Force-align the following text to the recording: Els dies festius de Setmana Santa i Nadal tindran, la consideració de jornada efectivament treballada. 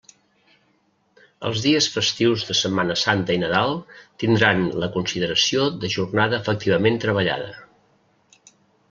Els 1.49 1.59
dies 1.65 1.87
festius 1.97 2.45
de 2.47 2.55
Setmana 2.59 2.95
Santa 3.01 3.35
i 3.39 3.41
Nadal 3.41 3.73
tindran, 4.23 4.63
la 4.85 4.89
consideració 4.97 5.69
de 5.85 5.93
jornada 5.97 6.41
efectivament 6.45 6.99
treballada. 7.05 7.53